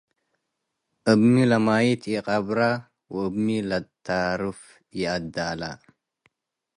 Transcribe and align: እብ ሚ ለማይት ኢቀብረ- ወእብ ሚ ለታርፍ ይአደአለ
እብ 1.11 1.21
ሚ 1.31 1.33
ለማይት 1.51 2.01
ኢቀብረ- 2.11 2.59
ወእብ 3.13 3.33
ሚ 3.43 3.47
ለታርፍ 3.69 4.59
ይአደአለ 4.99 5.61